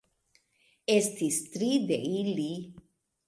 [0.93, 2.49] Estis tri de ili.